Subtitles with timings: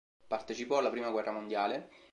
[0.27, 1.89] Partecipò alla prima guerra mondiale.